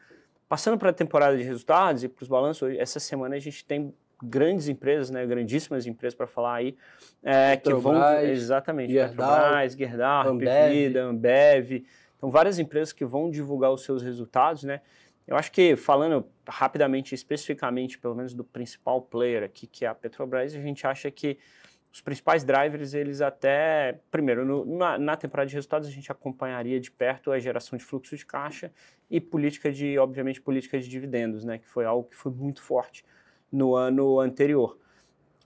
Passando 0.47 0.77
para 0.77 0.89
a 0.89 0.93
temporada 0.93 1.37
de 1.37 1.43
resultados 1.43 2.03
e 2.03 2.09
para 2.09 2.21
os 2.21 2.27
balanços, 2.27 2.75
essa 2.77 2.99
semana 2.99 3.35
a 3.35 3.39
gente 3.39 3.63
tem 3.65 3.93
grandes 4.21 4.67
empresas, 4.67 5.09
né, 5.09 5.25
grandíssimas 5.25 5.85
empresas 5.85 6.15
para 6.15 6.27
falar 6.27 6.55
aí, 6.55 6.75
é, 7.23 7.57
que 7.57 7.73
vão 7.73 7.95
exatamente, 8.19 8.93
Gerdau, 8.93 9.27
Petrobras, 9.27 9.75
Gerdau, 9.75 10.29
Ambev. 10.29 10.97
Ambev, 10.97 11.85
então 12.17 12.29
várias 12.29 12.57
empresas 12.59 12.93
que 12.93 13.03
vão 13.03 13.29
divulgar 13.29 13.71
os 13.71 13.83
seus 13.83 14.01
resultados, 14.01 14.63
né, 14.63 14.81
Eu 15.27 15.35
acho 15.35 15.51
que, 15.51 15.75
falando 15.75 16.27
rapidamente, 16.47 17.15
especificamente, 17.15 17.97
pelo 17.97 18.15
menos 18.15 18.33
do 18.33 18.43
principal 18.43 19.01
player 19.01 19.43
aqui, 19.43 19.65
que 19.65 19.83
é 19.85 19.87
a 19.87 19.95
Petrobras, 19.95 20.55
a 20.55 20.61
gente 20.61 20.85
acha 20.85 21.09
que 21.09 21.37
os 21.91 22.01
principais 22.01 22.43
drivers, 22.43 22.93
eles 22.93 23.21
até, 23.21 23.99
primeiro, 24.11 24.45
no, 24.45 24.65
na, 24.65 24.97
na, 24.97 25.15
temporada 25.15 25.47
de 25.47 25.55
resultados, 25.55 25.87
a 25.87 25.91
gente 25.91 26.11
acompanharia 26.11 26.79
de 26.79 26.91
perto 26.91 27.31
a 27.31 27.39
geração 27.39 27.77
de 27.77 27.83
fluxo 27.83 28.15
de 28.15 28.25
caixa 28.25 28.71
e 29.09 29.19
política 29.21 29.71
de, 29.71 29.97
obviamente, 29.97 30.41
política 30.41 30.77
de 30.79 30.89
dividendos, 30.89 31.45
né, 31.45 31.57
que 31.57 31.67
foi 31.67 31.85
algo 31.85 32.09
que 32.09 32.15
foi 32.15 32.31
muito 32.31 32.61
forte 32.61 33.05
no 33.51 33.75
ano 33.75 34.19
anterior 34.19 34.77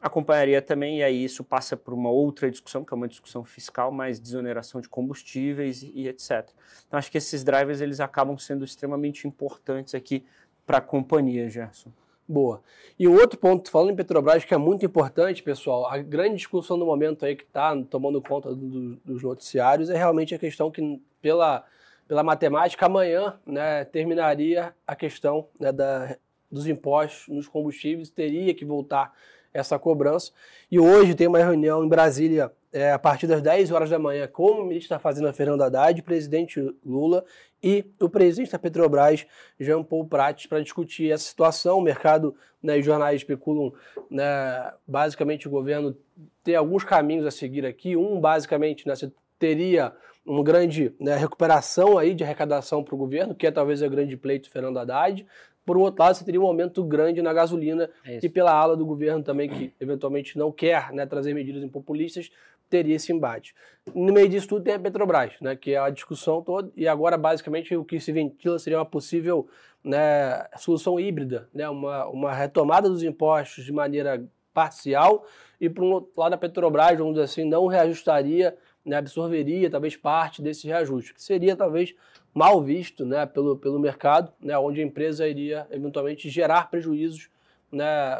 acompanharia 0.02 0.62
também, 0.62 1.00
e 1.00 1.04
aí 1.04 1.24
isso 1.24 1.44
passa 1.44 1.76
por 1.76 1.94
uma 1.94 2.10
outra 2.10 2.50
discussão, 2.50 2.86
que 2.86 2.94
é 2.94 2.96
uma 2.96 3.08
discussão 3.08 3.44
fiscal, 3.44 3.92
mais 3.92 4.20
desoneração 4.20 4.80
de 4.80 4.88
combustíveis 4.88 5.84
e, 5.84 6.08
etc. 6.08 6.50
Então, 6.88 6.98
acho 6.98 7.12
que 7.12 7.18
esses 7.18 7.44
drivers 7.44 7.82
eles 7.82 8.00
acabam 8.00 8.38
sendo 8.38 8.64
extremamente 8.64 9.28
importantes 9.28 9.94
aqui 9.94 10.26
para 10.66 10.78
a 10.78 10.82
companhia, 10.82 11.50
Gerson. 11.50 11.92
Boa. 12.28 12.62
E 12.98 13.08
o 13.08 13.14
outro 13.14 13.40
ponto, 13.40 13.72
falando 13.72 13.90
em 13.90 13.96
Petrobras, 13.96 14.46
que 14.46 14.54
é 14.54 14.58
muito 14.58 14.86
importante, 14.86 15.42
pessoal, 15.42 15.88
a 15.88 15.98
grande 15.98 16.36
discussão 16.36 16.78
do 16.78 16.86
momento 16.86 17.26
aí 17.26 17.36
que 17.36 17.44
está 17.44 17.76
tomando 17.90 18.22
conta 18.22 18.54
do, 18.54 18.96
dos 18.98 19.24
noticiários 19.24 19.90
é 19.90 19.98
realmente 19.98 20.36
a 20.36 20.38
questão 20.38 20.70
que, 20.70 21.02
pela, 21.20 21.66
pela 22.08 22.22
matemática, 22.22 22.86
amanhã 22.86 23.40
né, 23.46 23.84
terminaria 23.86 24.76
a 24.86 24.96
questão 24.96 25.48
né, 25.60 25.72
da, 25.72 26.16
dos 26.52 26.68
impostos 26.68 27.28
nos 27.28 27.48
combustíveis, 27.48 28.12
teria 28.12 28.54
que 28.54 28.64
voltar 28.64 29.12
essa 29.54 29.78
cobrança. 29.80 30.32
E 30.72 30.80
hoje 30.80 31.16
tem 31.16 31.28
uma 31.28 31.40
reunião 31.40 31.84
em 31.84 31.88
Brasília 31.88 32.52
é, 32.72 32.92
a 32.92 33.00
partir 33.00 33.26
das 33.26 33.42
10 33.42 33.72
horas 33.72 33.90
da 33.90 33.98
manhã 33.98 34.28
com 34.28 34.52
o 34.52 34.66
ministro 34.66 34.90
da 34.90 35.00
Fazenda 35.00 35.34
Fernando 35.34 35.64
Haddad, 35.64 36.00
o 36.00 36.04
presidente 36.04 36.60
Lula 36.86 37.26
e 37.62 37.86
o 38.00 38.08
presidente 38.08 38.52
da 38.52 38.60
Petrobras, 38.60 39.26
Jean 39.60 39.84
Paul 39.84 40.06
Prates, 40.06 40.46
para 40.46 40.62
discutir 40.62 41.12
essa 41.12 41.26
situação. 41.26 41.80
O 41.80 41.82
mercado 41.82 42.36
né, 42.62 42.78
os 42.78 42.86
jornais 42.86 43.22
especulam, 43.22 43.74
né, 44.10 44.72
basicamente, 44.88 45.48
o 45.48 45.52
governo 45.52 45.98
tem 46.44 46.56
alguns 46.56 46.84
caminhos 46.84 47.26
a 47.26 47.32
seguir 47.32 47.66
aqui. 47.66 47.96
Um, 47.96 48.20
basicamente, 48.20 48.88
né, 48.88 48.96
você 48.96 49.12
teria 49.38 49.94
uma 50.26 50.44
grande 50.44 50.94
né, 51.00 51.16
recuperação 51.16 51.98
aí 51.98 52.14
de 52.14 52.24
arrecadação 52.24 52.84
para 52.84 52.94
o 52.94 52.98
governo, 52.98 53.34
que 53.34 53.48
é 53.48 53.52
talvez 53.52 53.82
o 53.82 53.90
grande 53.90 54.16
pleito 54.16 54.50
Fernando 54.50 54.78
Haddad. 54.78 55.26
Por 55.70 55.78
outro 55.78 56.04
lado, 56.04 56.16
você 56.16 56.26
teria 56.26 56.42
um 56.42 56.48
aumento 56.48 56.84
grande 56.84 57.22
na 57.22 57.32
gasolina 57.32 57.92
é 58.04 58.18
e 58.24 58.28
pela 58.28 58.52
ala 58.52 58.76
do 58.76 58.84
governo 58.84 59.24
também, 59.24 59.48
que 59.48 59.72
eventualmente 59.80 60.36
não 60.36 60.52
quer 60.52 60.92
né, 60.92 61.06
trazer 61.06 61.32
medidas 61.32 61.62
impopulistas, 61.62 62.32
teria 62.68 62.96
esse 62.96 63.14
embate. 63.14 63.54
No 63.94 64.12
meio 64.12 64.28
disso 64.28 64.48
tudo 64.48 64.64
tem 64.64 64.74
a 64.74 64.80
Petrobras, 64.80 65.34
né, 65.40 65.56
que 65.56 65.76
é 65.76 65.78
a 65.78 65.92
discussão 65.92 66.42
toda, 66.42 66.72
e 66.76 66.88
agora 66.88 67.20
basicamente 67.20 67.76
o 67.76 67.86
que 67.86 68.00
se 68.00 68.12
ventila 68.12 68.58
seria 68.58 68.80
uma 68.80 68.86
possível 68.86 69.48
né, 69.84 70.44
solução 70.58 71.00
híbrida, 71.00 71.48
né, 71.54 71.70
uma, 71.70 72.08
uma 72.08 72.34
retomada 72.34 72.90
dos 72.90 73.04
impostos 73.04 73.64
de 73.64 73.72
maneira 73.72 74.26
parcial, 74.52 75.24
e 75.62 75.70
por 75.70 75.84
um 75.84 75.92
outro 75.92 76.10
lado 76.18 76.34
a 76.34 76.38
Petrobras, 76.38 76.98
vamos 76.98 77.14
dizer 77.14 77.26
assim, 77.26 77.44
não 77.44 77.68
reajustaria, 77.68 78.58
né, 78.84 78.98
absorveria 78.98 79.70
talvez 79.70 79.96
parte 79.96 80.42
desse 80.42 80.66
reajuste, 80.66 81.14
que 81.14 81.22
seria 81.22 81.56
talvez 81.56 81.94
mal 82.34 82.62
visto 82.62 83.06
né, 83.06 83.26
pelo, 83.26 83.58
pelo 83.58 83.80
mercado, 83.80 84.32
né, 84.40 84.58
onde 84.58 84.82
a 84.82 84.84
empresa 84.84 85.28
iria 85.28 85.68
eventualmente 85.72 86.30
gerar 86.30 86.70
prejuízos 86.70 87.30
né, 87.72 88.18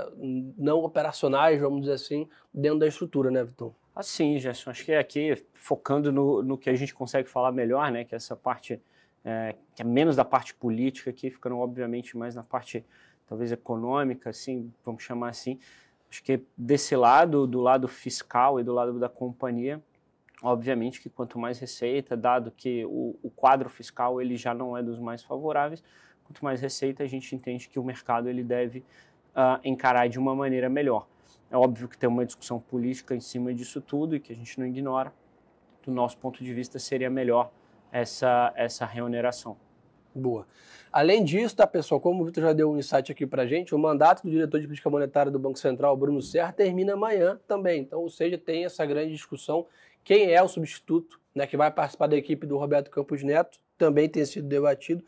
não 0.58 0.80
operacionais, 0.80 1.60
vamos 1.60 1.82
dizer 1.82 1.94
assim, 1.94 2.28
dentro 2.54 2.80
da 2.80 2.88
estrutura, 2.88 3.32
né, 3.32 3.44
Vitor? 3.44 3.74
Assim, 3.96 4.38
Gerson, 4.40 4.70
acho 4.70 4.86
que 4.86 4.94
aqui, 4.94 5.36
focando 5.54 6.12
no, 6.12 6.42
no 6.42 6.58
que 6.58 6.70
a 6.70 6.76
gente 6.76 6.94
consegue 6.94 7.28
falar 7.28 7.52
melhor, 7.52 7.92
né, 7.92 8.04
que 8.04 8.16
é 8.16 8.18
essa 8.18 8.36
parte, 8.36 8.82
é, 9.26 9.56
que 9.76 9.82
é 9.82 9.86
menos 9.86 10.16
da 10.16 10.24
parte 10.24 10.54
política 10.54 11.10
aqui, 11.10 11.30
ficando 11.30 11.58
obviamente 11.58 12.18
mais 12.18 12.36
na 12.36 12.44
parte, 12.44 12.86
talvez, 13.28 13.52
econômica, 13.52 14.30
assim, 14.30 14.72
vamos 14.86 15.04
chamar 15.04 15.30
assim, 15.30 15.60
acho 16.10 16.24
que 16.24 16.42
desse 16.58 16.96
lado, 16.96 17.46
do 17.46 17.60
lado 17.60 17.88
fiscal 17.88 18.60
e 18.60 18.64
do 18.64 18.74
lado 18.74 19.00
da 19.00 19.10
companhia, 19.10 19.82
Obviamente 20.42 21.02
que 21.02 21.10
quanto 21.10 21.38
mais 21.38 21.60
receita, 21.60 22.16
dado 22.16 22.52
que 22.52 22.86
o, 22.86 23.16
o, 23.22 23.30
quadro 23.30 23.70
fiscal 23.70 24.22
ele 24.22 24.38
já 24.38 24.54
não 24.54 24.78
é 24.78 24.82
dos 24.82 24.98
mais 24.98 25.22
favoráveis, 25.22 25.84
quanto 26.24 26.44
mais 26.44 26.62
receita 26.62 27.04
a 27.04 27.08
gente 27.08 27.36
entende 27.36 27.68
que 27.68 27.78
o 27.78 27.84
mercado 27.84 28.30
ele 28.30 28.44
deve 28.44 28.80
uh, 29.36 29.60
encarar 29.64 30.08
de 30.08 30.18
uma 30.18 30.34
maneira 30.34 30.70
melhor. 30.70 31.06
É 31.52 31.58
óbvio 31.58 31.90
que 31.90 31.98
tem 31.98 32.08
uma 32.08 32.26
discussão 32.26 32.60
política 32.60 33.16
em 33.16 33.20
cima 33.20 33.54
disso 33.54 33.82
tudo 33.82 34.16
e 34.16 34.20
que 34.20 34.32
a 34.32 34.36
gente 34.36 34.58
não 34.60 34.66
ignora. 34.66 35.12
Do 35.84 35.92
nosso 35.92 36.18
ponto 36.18 36.44
de 36.44 36.54
vista, 36.54 36.78
seria 36.78 37.10
melhor 37.10 37.52
essa, 37.92 38.54
essa 38.56 38.86
reoneração. 38.86 39.58
Boa. 40.14 40.48
Além 40.92 41.24
disso, 41.24 41.56
tá, 41.56 41.68
pessoal, 41.68 42.00
como 42.02 42.24
o 42.24 42.26
Vitor 42.26 42.44
já 42.44 42.54
deu 42.54 42.72
um 42.72 42.78
insight 42.78 43.12
aqui 43.12 43.26
para 43.26 43.46
gente, 43.46 43.76
o 43.76 43.80
mandato 43.80 44.24
do 44.24 44.30
diretor 44.30 44.60
de 44.60 44.66
política 44.66 44.90
monetária 44.90 45.32
do 45.32 45.38
Banco 45.38 45.60
Central, 45.60 45.96
Bruno 45.96 46.22
Serra, 46.22 46.52
termina 46.52 46.94
amanhã 46.94 47.40
também. 47.48 47.82
Então, 47.82 48.02
ou 48.02 48.10
seja, 48.10 48.38
tem 48.38 48.66
essa 48.66 48.86
grande 48.86 49.12
discussão 49.12 49.66
quem 50.04 50.34
é 50.34 50.42
o 50.42 50.48
substituto 50.48 51.20
né, 51.34 51.46
que 51.46 51.58
vai 51.58 51.72
participar 51.72 52.08
da 52.08 52.18
equipe 52.18 52.46
do 52.46 52.58
Roberto 52.58 52.90
Campos 52.90 53.24
Neto? 53.24 53.60
Também 53.78 54.10
tem 54.10 54.26
sido 54.26 54.48
debatido. 54.48 55.04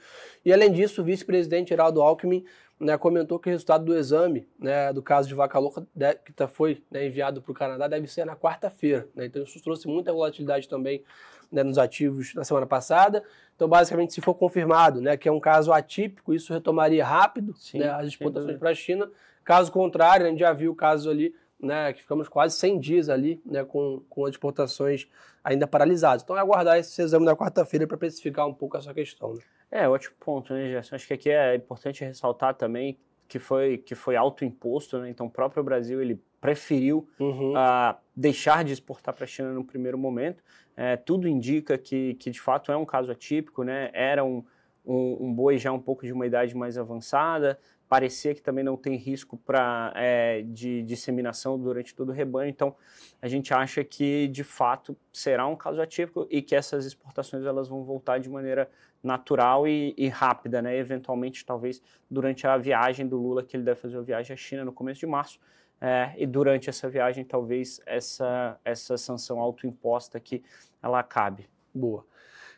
E 0.46 0.54
além 0.54 0.72
disso, 0.72 1.02
o 1.02 1.06
vice-presidente 1.06 1.70
Geraldo 1.70 2.02
Alckmin 2.02 2.46
né, 2.80 2.98
comentou 2.98 3.38
que 3.38 3.50
o 3.50 3.52
resultado 3.52 3.86
do 3.86 3.96
exame 3.96 4.48
né, 4.58 4.92
do 4.92 5.04
caso 5.04 5.28
de 5.28 5.36
vaca 5.36 5.60
louca 5.60 5.86
que 6.26 6.34
tá, 6.34 6.48
foi 6.48 6.82
né, 6.90 7.06
enviado 7.06 7.42
para 7.42 7.52
o 7.52 7.56
Canadá 7.56 7.88
deve 7.88 8.08
ser 8.08 8.26
na 8.26 8.36
quarta-feira. 8.36 9.08
Né? 9.14 9.26
Então 9.26 9.44
isso 9.44 9.62
trouxe 9.62 9.88
muita 9.88 10.12
volatilidade 10.12 10.68
também 10.68 11.04
né, 11.52 11.64
nos 11.64 11.78
ativos 11.78 12.34
na 12.34 12.44
semana 12.44 12.66
passada. 12.66 13.24
Então, 13.56 13.68
basicamente, 13.68 14.14
se 14.14 14.22
for 14.22 14.34
confirmado 14.34 15.02
né, 15.02 15.16
que 15.16 15.30
é 15.30 15.32
um 15.32 15.40
caso 15.40 15.72
atípico, 15.72 16.34
isso 16.34 16.54
retomaria 16.54 17.06
rápido 17.06 17.54
Sim, 17.56 17.84
as 17.84 18.08
exportações 18.08 18.58
para 18.58 18.72
a 18.72 18.76
China. 18.76 19.12
Caso 19.44 19.72
contrário, 19.72 20.26
a 20.26 20.30
gente 20.30 20.40
já 20.40 20.54
viu 20.54 20.72
o 20.72 20.76
caso 20.76 21.10
ali 21.10 21.36
né, 21.62 21.94
que 21.94 22.02
ficamos 22.02 22.28
quase 22.28 22.58
100 22.58 22.80
dias 22.80 23.10
ali 23.10 23.42
né, 23.46 23.64
com, 23.64 24.02
com 24.10 24.26
as 24.26 24.32
exportações 24.32 25.08
ainda 25.44 25.68
paralisadas. 25.68 26.24
Então 26.24 26.36
é 26.36 26.40
aguardar 26.40 26.78
esse 26.78 27.02
exame 27.02 27.26
da 27.26 27.36
quarta-feira 27.36 27.86
para 27.86 27.96
especificar 27.96 28.48
um 28.48 28.54
pouco 28.54 28.78
essa 28.78 28.94
questão. 28.94 29.34
Né? 29.34 29.42
É, 29.70 29.88
ótimo 29.88 30.16
ponto, 30.20 30.54
né, 30.54 30.70
Gerson? 30.70 30.96
Acho 30.96 31.08
que 31.08 31.14
aqui 31.14 31.30
é 31.30 31.56
importante 31.56 32.04
ressaltar 32.04 32.56
também 32.56 32.98
que 33.28 33.40
foi, 33.40 33.78
que 33.78 33.96
foi 33.96 34.18
autoimposto, 34.18 35.00
né? 35.00 35.10
então 35.10 35.28
o 35.28 35.30
próprio 35.30 35.64
Brasil 35.64 36.02
ele 36.02 36.22
preferiu 36.42 37.08
uhum. 37.20 37.54
uh, 37.54 37.96
deixar 38.16 38.64
de 38.64 38.74
exportar 38.74 39.14
para 39.14 39.24
a 39.24 39.28
China 39.28 39.54
no 39.54 39.64
primeiro 39.64 39.98
momento. 39.98 40.44
É, 40.76 40.98
tudo 40.98 41.28
indica 41.28 41.78
que, 41.78 42.16
que 42.16 42.30
de 42.30 42.42
fato 42.42 42.72
é 42.72 42.78
um 42.78 42.86
caso 42.86 43.12
atípico, 43.12 43.64
né? 43.64 43.90
era 43.94 44.24
um, 44.24 44.44
um, 44.86 45.28
um 45.28 45.34
boi 45.34 45.58
já 45.58 45.72
um 45.72 45.80
pouco 45.80 46.06
de 46.06 46.12
uma 46.12 46.26
idade 46.26 46.56
mais 46.56 46.78
avançada, 46.78 47.60
parecia 47.88 48.34
que 48.34 48.42
também 48.42 48.64
não 48.64 48.78
tem 48.78 48.96
risco 48.96 49.36
pra, 49.38 49.92
é, 49.96 50.44
de 50.44 50.82
disseminação 50.84 51.60
durante 51.60 51.94
todo 51.94 52.10
o 52.10 52.14
rebanho. 52.14 52.50
Então, 52.50 52.74
a 53.22 53.28
gente 53.28 53.54
acha 53.54 53.84
que, 53.84 54.30
de 54.30 54.46
fato, 54.46 54.96
será 55.12 55.46
um 55.46 55.58
caso 55.58 55.82
atípico 55.82 56.26
e 56.30 56.42
que 56.42 56.56
essas 56.56 56.86
exportações 56.86 57.46
elas 57.46 57.68
vão 57.68 57.84
voltar 57.84 58.18
de 58.18 58.30
maneira 58.30 58.70
natural 59.04 59.68
e, 59.68 59.94
e, 59.98 60.08
rápida, 60.08 60.62
né? 60.62 60.78
Eventualmente, 60.78 61.46
talvez, 61.46 61.82
durante 62.10 62.48
a 62.48 62.58
viagem 62.58 63.06
do 63.06 63.18
Lula, 63.18 63.44
que 63.44 63.58
ele 63.58 63.64
deve 63.64 63.80
fazer 63.80 63.98
a 63.98 64.02
viagem 64.02 64.34
à 64.34 64.38
China 64.38 64.64
no 64.64 64.72
começo 64.72 65.02
de 65.02 65.08
março, 65.08 65.38
é, 65.82 66.14
e 66.16 66.26
durante 66.26 66.70
essa 66.70 66.88
viagem, 66.88 67.26
talvez, 67.26 67.82
essa, 67.86 68.58
essa 68.64 68.96
sanção 68.98 69.40
autoimposta 69.40 70.18
aqui, 70.18 70.44
ela 70.82 71.00
acabe. 71.00 71.50
Boa. 71.74 72.06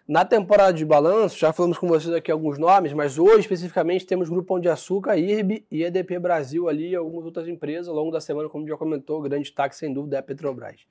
Na 0.05 0.25
temporada 0.25 0.73
de 0.73 0.83
balanço, 0.83 1.39
já 1.39 1.53
falamos 1.53 1.77
com 1.77 1.87
vocês 1.87 2.13
aqui 2.13 2.29
alguns 2.29 2.57
nomes, 2.57 2.91
mas 2.91 3.17
hoje 3.17 3.39
especificamente 3.39 4.05
temos 4.05 4.27
Grupo 4.27 4.49
Pão 4.49 4.59
de 4.59 4.67
Açúcar, 4.67 5.15
IRB 5.15 5.65
e 5.71 5.81
EDP 5.81 6.19
Brasil 6.19 6.67
ali 6.67 6.89
e 6.89 6.95
algumas 6.95 7.23
outras 7.23 7.47
empresas. 7.47 7.87
Ao 7.87 7.95
longo 7.95 8.11
da 8.11 8.19
semana, 8.19 8.49
como 8.49 8.67
já 8.67 8.75
comentou, 8.75 9.19
o 9.19 9.21
grande 9.21 9.43
destaque 9.43 9.77
sem 9.77 9.93
dúvida 9.93 10.17
é 10.17 10.19
a 10.19 10.21
Petrobras. 10.21 10.81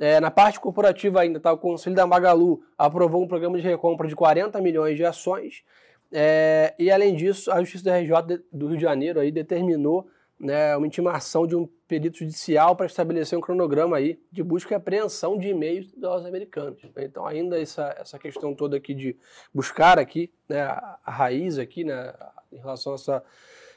É, 0.00 0.18
na 0.18 0.32
parte 0.32 0.58
corporativa 0.58 1.20
ainda, 1.20 1.38
tá, 1.38 1.52
o 1.52 1.58
Conselho 1.58 1.94
da 1.94 2.08
Magalu 2.08 2.60
aprovou 2.76 3.22
um 3.22 3.28
programa 3.28 3.56
de 3.56 3.62
recompra 3.62 4.08
de 4.08 4.16
40 4.16 4.60
milhões 4.60 4.96
de 4.96 5.04
ações. 5.04 5.62
É, 6.10 6.74
e 6.76 6.90
além 6.90 7.14
disso, 7.14 7.52
a 7.52 7.60
Justiça 7.60 7.84
da 7.84 7.98
RJ 7.98 8.42
do 8.52 8.66
Rio 8.66 8.76
de 8.76 8.82
Janeiro 8.82 9.20
aí 9.20 9.30
determinou 9.30 10.08
né, 10.44 10.76
uma 10.76 10.86
intimação 10.86 11.46
de 11.46 11.56
um 11.56 11.66
perito 11.88 12.18
judicial 12.18 12.76
para 12.76 12.84
estabelecer 12.84 13.38
um 13.38 13.40
cronograma 13.40 13.96
aí 13.96 14.20
de 14.30 14.42
busca 14.42 14.74
e 14.74 14.76
apreensão 14.76 15.38
de 15.38 15.48
e-mails 15.48 15.90
dos 15.92 16.26
americanos. 16.26 16.78
Então, 16.98 17.26
ainda 17.26 17.58
essa, 17.58 17.96
essa 17.98 18.18
questão 18.18 18.54
toda 18.54 18.76
aqui 18.76 18.92
de 18.92 19.16
buscar 19.54 19.98
aqui 19.98 20.30
né, 20.46 20.60
a, 20.60 20.98
a 21.02 21.10
raiz 21.10 21.58
aqui, 21.58 21.82
né, 21.82 22.12
em 22.52 22.58
relação 22.58 22.92
a 22.92 22.96
essa 22.96 23.24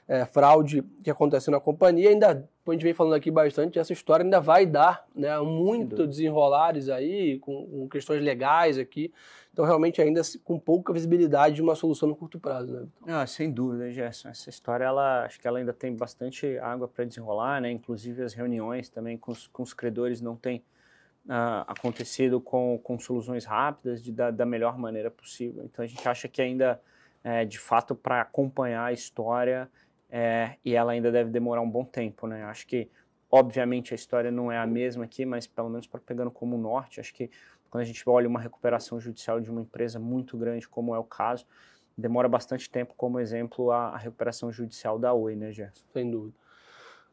é, 0.10 0.26
fraude 0.26 0.84
que 1.02 1.10
aconteceu 1.10 1.52
na 1.52 1.60
companhia, 1.62 2.10
ainda, 2.10 2.50
a 2.72 2.76
gente 2.76 2.84
vem 2.84 2.94
falando 2.94 3.14
aqui 3.14 3.32
bastante, 3.32 3.80
essa 3.80 3.94
história 3.94 4.24
ainda 4.24 4.40
vai 4.40 4.66
dar 4.66 5.06
né, 5.16 5.38
muito 5.40 6.08
desenrolares 6.08 6.90
aí, 6.90 7.40
com, 7.40 7.68
com 7.68 7.90
questões 7.90 8.22
legais 8.22 8.78
aqui, 8.78 9.12
então, 9.58 9.66
realmente, 9.66 10.00
ainda 10.00 10.22
com 10.44 10.60
pouca 10.60 10.94
visibilidade 10.94 11.56
de 11.56 11.64
uma 11.64 11.74
solução 11.74 12.08
no 12.08 12.16
curto 12.16 12.40
prazo. 12.40 12.72
Né? 12.72 12.88
Ah, 13.08 13.26
sem 13.26 13.52
dúvida, 13.52 13.92
Gerson. 13.92 14.30
Essa 14.30 14.52
história, 14.52 14.86
ela, 14.86 15.26
acho 15.26 15.40
que 15.40 15.48
ela 15.48 15.58
ainda 15.58 15.74
tem 15.74 15.96
bastante 15.96 16.60
água 16.60 16.88
para 16.88 17.04
desenrolar, 17.06 17.60
né? 17.60 17.72
Inclusive, 17.72 18.22
as 18.22 18.36
reuniões 18.36 18.88
também 18.88 19.18
com 19.18 19.32
os, 19.32 19.48
com 19.48 19.64
os 19.64 19.74
credores 19.74 20.22
não 20.22 20.36
têm 20.36 20.64
uh, 21.26 21.66
acontecido 21.66 22.40
com, 22.40 22.80
com 22.84 23.00
soluções 23.00 23.46
rápidas, 23.46 24.04
de, 24.04 24.12
da, 24.12 24.30
da 24.30 24.46
melhor 24.46 24.78
maneira 24.78 25.10
possível. 25.10 25.64
Então, 25.66 25.84
a 25.84 25.88
gente 25.88 26.08
acha 26.08 26.28
que 26.28 26.40
ainda 26.40 26.80
é, 27.24 27.44
de 27.44 27.58
fato 27.58 27.96
para 27.96 28.22
acompanhar 28.22 28.86
a 28.86 28.94
história 28.94 29.68
é, 30.10 30.56
e 30.64 30.76
ela 30.76 30.92
ainda 30.92 31.12
deve 31.12 31.30
demorar 31.30 31.62
um 31.62 31.70
bom 31.70 31.84
tempo, 31.84 32.28
né? 32.28 32.44
Acho 32.46 32.66
que, 32.66 32.90
obviamente, 33.30 33.94
a 33.94 33.96
história 33.96 34.32
não 34.32 34.52
é 34.52 34.58
a 34.58 34.66
mesma 34.66 35.06
aqui, 35.06 35.26
mas 35.26 35.48
pelo 35.48 35.70
menos 35.70 35.88
para 35.88 36.00
pegando 36.00 36.32
como 36.32 36.58
norte, 36.58 37.00
acho 37.00 37.14
que 37.14 37.30
quando 37.70 37.82
a 37.82 37.86
gente 37.86 38.08
olha 38.08 38.28
uma 38.28 38.40
recuperação 38.40 39.00
judicial 39.00 39.40
de 39.40 39.52
uma 39.52 39.62
empresa 39.62 40.00
muito 40.00 40.38
grande, 40.38 40.68
como 40.68 40.96
é 40.96 41.00
o 41.00 41.04
caso, 41.04 41.46
demora 41.98 42.30
bastante 42.30 42.70
tempo, 42.70 42.94
como 42.96 43.20
exemplo, 43.20 43.72
a, 43.72 43.90
a 43.90 43.98
recuperação 43.98 44.52
judicial 44.52 44.98
da 44.98 45.14
Oi, 45.14 45.36
né, 45.36 45.52
Gerson? 45.52 45.84
Sem 45.92 46.10
dúvida. 46.10 46.36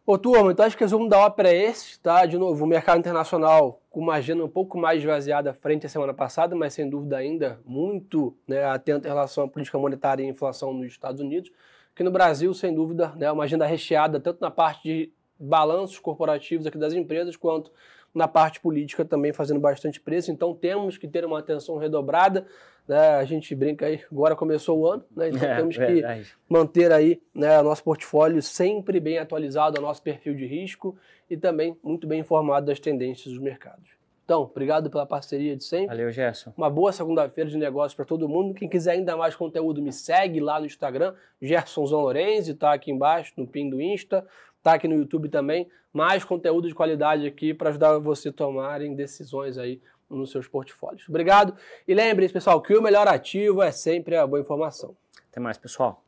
Ô, 0.06 0.18
turma, 0.18 0.52
então 0.52 0.66
acho 0.66 0.76
que 0.76 0.84
o 0.84 0.86
resumo 0.86 1.08
da 1.08 1.18
ópera 1.18 1.48
é 1.48 1.56
esse, 1.56 1.98
tá? 1.98 2.26
De 2.26 2.36
novo, 2.36 2.62
o 2.62 2.66
mercado 2.66 2.98
internacional 2.98 3.80
com 3.88 4.00
uma 4.00 4.14
agenda 4.14 4.44
um 4.44 4.48
pouco 4.48 4.76
mais 4.76 4.98
esvaziada 4.98 5.54
frente 5.54 5.86
à 5.86 5.88
semana 5.88 6.12
passada, 6.12 6.54
mas 6.54 6.74
sem 6.74 6.90
dúvida 6.90 7.16
ainda 7.16 7.58
muito 7.64 8.36
né, 8.46 8.64
atento 8.64 9.06
em 9.06 9.08
relação 9.08 9.44
à 9.44 9.48
política 9.48 9.78
monetária 9.78 10.22
e 10.22 10.26
inflação 10.26 10.74
nos 10.74 10.88
Estados 10.88 11.22
Unidos. 11.22 11.50
Que 11.94 12.02
no 12.02 12.10
Brasil, 12.10 12.52
sem 12.52 12.74
dúvida, 12.74 13.12
né, 13.16 13.30
uma 13.30 13.44
agenda 13.44 13.66
recheada 13.66 14.18
tanto 14.18 14.40
na 14.40 14.50
parte 14.50 14.82
de 14.82 15.12
balanços 15.38 15.98
corporativos 15.98 16.66
aqui 16.66 16.78
das 16.78 16.92
empresas, 16.92 17.36
quanto 17.36 17.70
na 18.14 18.28
parte 18.28 18.60
política 18.60 19.04
também 19.04 19.32
fazendo 19.32 19.60
bastante 19.60 20.00
preço. 20.00 20.30
Então 20.30 20.54
temos 20.54 20.96
que 20.96 21.08
ter 21.08 21.24
uma 21.24 21.40
atenção 21.40 21.76
redobrada. 21.76 22.46
Né? 22.86 23.16
A 23.16 23.24
gente 23.24 23.54
brinca 23.54 23.86
aí, 23.86 24.00
agora 24.10 24.36
começou 24.36 24.78
o 24.78 24.86
ano, 24.86 25.04
né? 25.14 25.30
então 25.30 25.42
é, 25.48 25.56
temos 25.56 25.76
verdade. 25.76 26.22
que 26.22 26.30
manter 26.48 26.92
aí 26.92 27.20
né, 27.34 27.58
o 27.60 27.64
nosso 27.64 27.82
portfólio 27.82 28.40
sempre 28.42 29.00
bem 29.00 29.18
atualizado 29.18 29.80
nosso 29.80 30.02
perfil 30.02 30.34
de 30.34 30.46
risco 30.46 30.96
e 31.28 31.36
também 31.36 31.76
muito 31.82 32.06
bem 32.06 32.20
informado 32.20 32.66
das 32.66 32.78
tendências 32.78 33.32
dos 33.34 33.42
mercados. 33.42 33.93
Então, 34.24 34.42
obrigado 34.42 34.90
pela 34.90 35.04
parceria 35.04 35.54
de 35.54 35.62
sempre. 35.62 35.88
Valeu, 35.88 36.10
Gerson. 36.10 36.52
Uma 36.56 36.70
boa 36.70 36.92
segunda-feira 36.92 37.50
de 37.50 37.58
negócios 37.58 37.94
para 37.94 38.06
todo 38.06 38.26
mundo. 38.26 38.54
Quem 38.54 38.68
quiser 38.68 38.92
ainda 38.92 39.16
mais 39.16 39.36
conteúdo, 39.36 39.82
me 39.82 39.92
segue 39.92 40.40
lá 40.40 40.58
no 40.58 40.64
Instagram, 40.64 41.14
Gerson 41.40 41.84
Lorenzi, 41.84 42.52
está 42.52 42.72
aqui 42.72 42.90
embaixo, 42.90 43.34
no 43.36 43.46
pin 43.46 43.68
do 43.68 43.82
Insta, 43.82 44.26
está 44.56 44.74
aqui 44.74 44.88
no 44.88 44.94
YouTube 44.94 45.28
também. 45.28 45.68
Mais 45.92 46.24
conteúdo 46.24 46.66
de 46.66 46.74
qualidade 46.74 47.26
aqui 47.26 47.52
para 47.52 47.68
ajudar 47.68 47.98
você 47.98 48.30
a 48.30 48.32
tomarem 48.32 48.94
decisões 48.94 49.58
aí 49.58 49.80
nos 50.08 50.30
seus 50.30 50.48
portfólios. 50.48 51.06
Obrigado. 51.08 51.54
E 51.86 51.94
lembre-se, 51.94 52.32
pessoal, 52.32 52.60
que 52.62 52.74
o 52.74 52.82
melhor 52.82 53.06
ativo 53.06 53.62
é 53.62 53.70
sempre 53.70 54.16
a 54.16 54.26
boa 54.26 54.40
informação. 54.40 54.96
Até 55.30 55.38
mais, 55.38 55.58
pessoal. 55.58 56.02